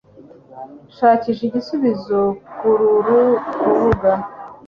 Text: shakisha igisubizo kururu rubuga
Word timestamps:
shakisha 0.95 1.41
igisubizo 1.45 2.21
kururu 2.57 3.21
rubuga 3.63 4.11